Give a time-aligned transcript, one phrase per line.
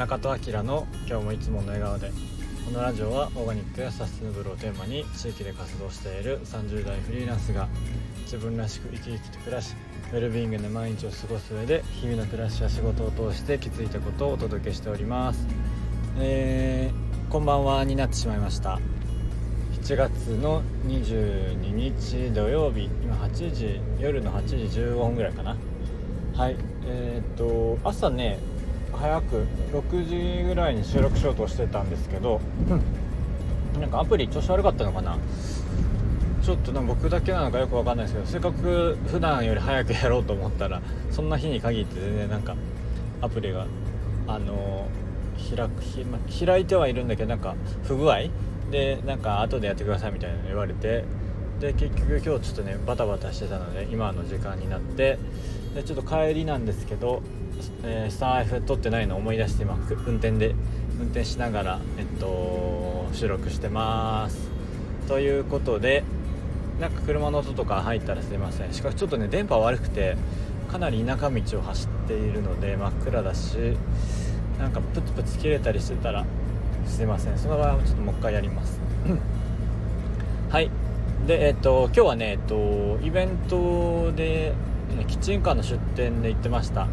[0.00, 2.10] 中戸明の今日もいつもの笑顔で
[2.64, 7.68] このラジオはオーガニックやサステナブルをテーマに地域で活動している30代フリーランスが
[8.22, 9.74] 自分らしく生き生きと暮らし
[10.10, 15.46] ウェルビーイングで毎日を過ごす上で日々の暮らしや仕事を通して気づいたことをお届けしております。
[16.18, 18.80] えー、こんばんはになってしまいました。
[19.82, 25.58] 7月の22日土曜日今8時夜の8時15分ぐらいかな。
[26.34, 26.56] はい
[26.86, 28.38] えー、っと朝ね
[28.92, 32.40] 早く6時ぐらいに収録しようとしてたんですけど、
[33.74, 35.18] うん、なんかアプリ調子悪かったのかな？
[36.42, 42.56] ちょっとな僕だけなのかよく分かんないですけどせっかく普段より早くやろうと思ったらそんな日に限って全然なんか
[43.20, 43.66] アプリが
[44.26, 44.88] あの
[45.54, 48.28] 開く開いてはいるんだけどなんか不具合？
[48.70, 51.04] でなんか後でやってくださいみたいなの言われて
[51.58, 55.18] で結局今日ちょっとねバタバタしてたので今の時間になって
[55.74, 57.22] でちょっと帰りなんですけど、
[57.84, 59.74] えー、スター F 撮ってないの思い出して今
[60.06, 60.54] 運転で
[60.98, 64.50] 運転しながら、えっと、収録してます。
[65.08, 66.04] ということで
[66.80, 68.72] なんか車の音とか入ったらすいません。
[68.72, 70.16] しかしちょっとね電波悪くて
[70.70, 73.56] かなり田舎道を走っているので真っ暗だし
[74.58, 76.24] なんかプツプツ切れたりしてたら
[76.86, 77.38] すいません。
[77.38, 78.80] その場合はちょっともう一回やります。
[80.48, 80.70] はい。
[81.26, 84.52] でえっと今日はねえっとイベントで
[85.06, 86.88] キッチンカーの出店で行ってました。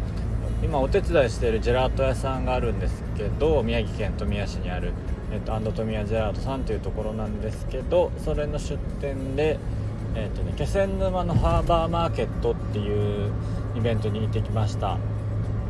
[0.62, 4.92] 今お手伝いしているジェラート屋さんがあるんですけど宮城県富谷市にある、
[5.32, 9.58] えっと、アンド富谷ジェラートさんというところなんですけどそれの出店で
[10.14, 13.32] えっとね気仙沼のハーバーマーケットっていう
[13.76, 14.98] イベントに行ってきました。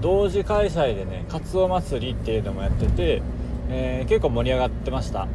[0.01, 3.23] 同時開催でねカツオ祭りっていうのもやってて
[3.71, 5.29] えー、結構盛り上がってました。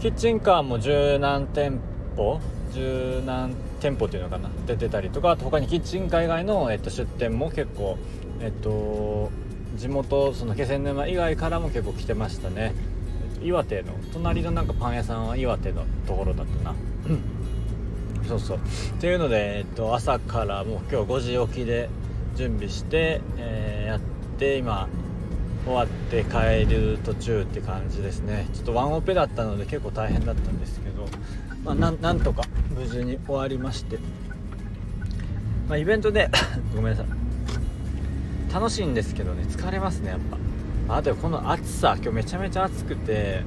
[0.00, 1.80] キッチンカーも十何店
[2.16, 2.40] 舗
[2.72, 7.96] 十何店舗っていうのかな出てたりとかあと他にキッチンカー以外の、えっと、出店も結構
[8.40, 9.30] えっと
[9.76, 12.72] 地元その気仙沼以外からも結構来てましたね。
[13.42, 16.74] 岩手の隣のなんかパン屋さんは岩手のところだったな。
[18.26, 18.58] そうそう。
[18.58, 18.60] っ
[19.00, 21.88] ていうので、えっと、朝からもう今日5時起きで
[22.34, 24.00] 準備して、えー、やっ
[24.38, 24.88] て今
[25.64, 28.48] 終わって帰る途中って感じですね。
[28.52, 31.06] ちょっとワンオペだったので結構大変だったんですけど、
[31.64, 33.98] まあ、なんとか無事に終わりまして、
[35.68, 36.30] まあ、イベントで
[36.74, 37.27] ごめんなさい
[38.52, 40.38] 楽しいんですけどね疲れますねやっぱ。
[40.96, 43.42] あとこの暑さ今日めちゃめちゃ暑くて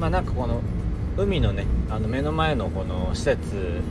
[0.00, 0.62] まあなんかこの
[1.18, 3.82] 海のねあの目の前のこの施設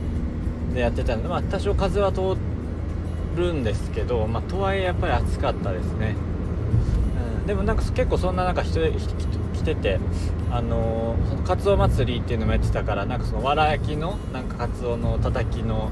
[0.74, 2.36] でやってたので、まあ、多少風は通
[3.36, 6.16] るんですけど、まあ、とはいえやっぱり暑かったですね。
[7.38, 8.80] うんでもなんか結構そんな中人
[9.52, 9.98] 来てて
[10.50, 15.90] あのー、カツオ祭りっていうのもやってたからなんかそのわら焼きのなんかカツオのたたきの、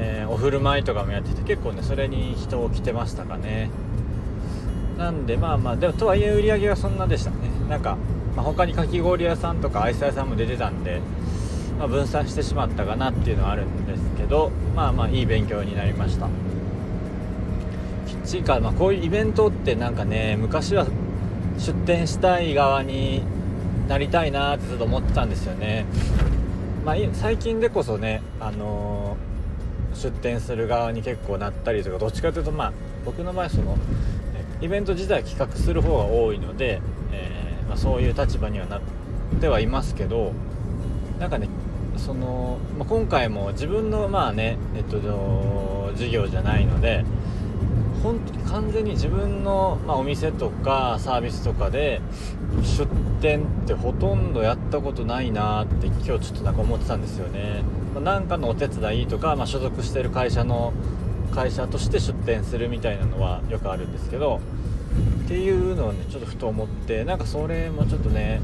[0.00, 3.70] えー、お振る舞いとかもやってて結構ねそれに人を来てましたかね。
[4.98, 7.36] なんでまあまあでもとはいえ売り上げはそんなでしたね。
[7.68, 7.96] なんか、
[8.36, 11.00] まあ、他にかき氷屋さんとかアイス屋さんも出てたんで、
[11.78, 16.28] まあ、分散してしまったかなっていうのはあるんですけどまあまあいい勉強になりました。
[18.30, 20.86] ちか、まあ、こういうイベントってなんかね昔は
[21.58, 23.22] 出店したい側に
[23.88, 25.84] なりたいなってずっと思ってたんですよね、
[26.84, 29.29] まあ、最近でこそね、あのー、
[29.94, 32.72] 出店する側に結構なったりとかどっちかというとまあ
[33.04, 33.76] 僕の場合その
[34.60, 36.80] イベント自体企画する方が多いので、
[37.12, 38.80] えー、まあ、そういう立場にはなっ
[39.40, 40.32] てはいますけど
[41.18, 41.48] なんかね
[41.96, 47.04] その、まあ、今回も自分のまあねえっと事業じゃないので
[48.02, 52.00] 本当に完全に自分の、まあ、お店とかサービスとかで
[52.62, 52.86] 出
[53.20, 57.62] 店ってほとんどやったことないなって今日ちょっとなんか思ってたんですよね。
[57.94, 60.72] まあ、かのお手伝いとか、まあ、所属してる会社の
[61.34, 64.40] 会社として出店するみたいなのはよくあるんですけど
[65.24, 68.40] っていうのをねちょっとふと思ってなんかそれもちょっとね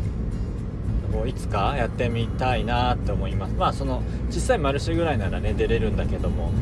[1.12, 6.53] こういつかやってみたいなって思いますまあその小さいマルシェぐらいならね出れるんだけども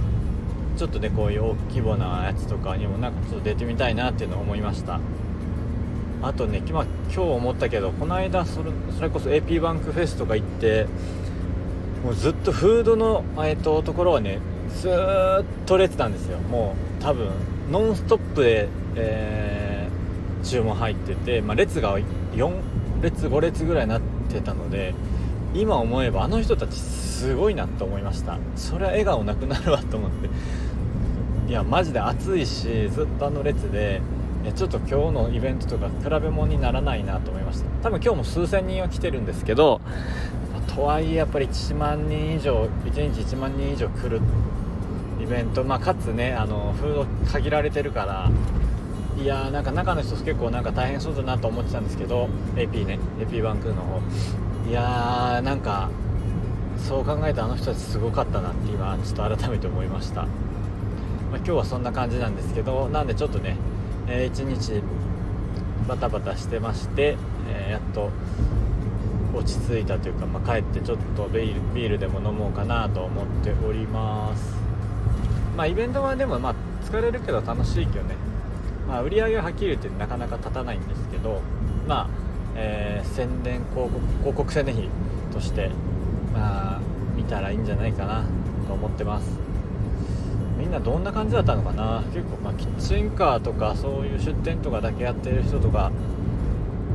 [0.77, 5.01] ちょっとねこういう大規模なやつとかにもなんかちょっと出てみたいなっていうのを思いました。
[6.23, 10.87] あとね、まあ、今日思ったけどこの間それそれこそ AP バンクフェスとか行って
[12.03, 14.39] もうずっとフードの、えーと、ところはね
[14.71, 16.39] ずっと列なんですよ。
[16.39, 17.31] もう多分
[17.71, 22.53] ノンストップで、えー、注文入ってて、まあ、列が4
[23.03, 24.95] 列5列ぐらいになってたので
[25.55, 28.39] 今思えばあの人たちすごいなと思いました。
[28.57, 30.29] それは笑顔なくなるわと思って。
[31.49, 34.01] いやマジで暑いしずっとあの列で
[34.57, 37.67] ちょっと今日のイベントとか比べ物にならないなと思いました。
[37.83, 39.81] 多分今日も数千人は来てるんですけど
[40.75, 44.21] とはいえやっぱり1万人以上1日1万人以上来る
[45.23, 48.31] イベント、まあ、かつねあのフード限られてるから
[49.23, 54.01] いやーなんか中の人結構なんか大変そうだなと思ってたんですけど AP ね AP バンクの方。
[54.69, 55.91] いやーなんか
[56.79, 63.57] そう考えたあの人たちすごかったなって今ちょっと改めて思いました、まあ、今日はそんな感じなんですけどなんでちょっとね、
[64.09, 64.83] えー、一日
[65.87, 67.17] バタバタしてまして、
[67.49, 68.11] えー、やっと
[69.35, 74.55] 落ち着いたというか、まあ、帰ってちょっとビールビールでも飲もうかなと思っております。
[75.57, 78.15] まあイベントはでもまあ疲れるけど楽しいけどね、
[78.89, 81.41] まあ、売り上げははっきり言ってなかなか立たないんですけど
[81.87, 82.09] まあ、
[83.05, 84.89] 宣伝広告広告宣伝費
[85.33, 85.71] として
[86.33, 86.81] まあ
[87.17, 88.25] 見たらいいんじゃないかな
[88.67, 89.39] と思ってます。
[90.59, 92.03] みんなどんな感じだったのかな？
[92.13, 95.93] 結構まあキッチンカーとかそういう出店とかだけやってる人とか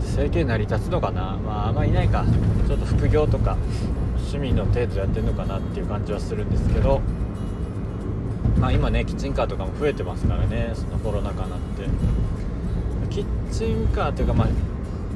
[0.02, 1.38] 生計成り立つのかな？
[1.38, 2.26] まああんまいないか。
[2.68, 3.58] ちょっと副業とか
[4.18, 7.02] 趣味の程度やってるのかなっていう感じはするんですけど。
[8.60, 11.88] まあ今ねキッチンカーとかも増えてますからねそのコロナ禍になって。
[13.10, 14.48] キッチンカーというかまあ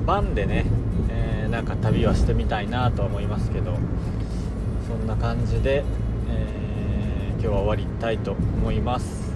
[0.05, 0.65] バンでね、
[1.09, 3.77] えー、なんか旅はしてみたいなとは思いますけど
[4.87, 5.83] そんな感じで、
[6.29, 9.33] えー、今日は終わりたいと思います。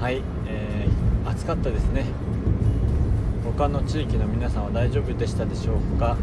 [0.00, 2.04] はい、えー、暑かったですね。
[3.44, 6.16] 他の地域の皆さんは大丈夫でしたでしょうか、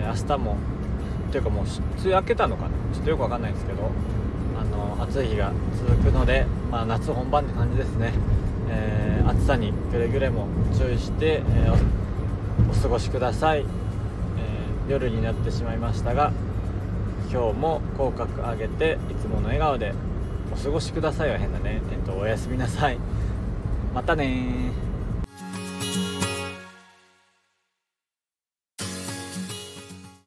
[0.00, 0.56] えー、明日も
[1.32, 1.72] というかもう梅
[2.04, 2.68] 雨明けたのかな？
[2.94, 3.90] ちょっとよくわかんないんですけど
[4.60, 5.50] あの暑い日が
[5.88, 8.12] 続くので、まあ、夏本番って感じですね、
[8.68, 10.46] えー、暑さにくれぐれも
[10.78, 11.74] 注意して、えー、
[12.70, 16.32] お過ごしください、えー、夜になってしまいましたが
[17.30, 19.94] 今日も口角上げていつもの笑顔で
[20.52, 22.98] お過ごしくださいは変だね、えっと、おやすみなさい。
[23.94, 24.70] またね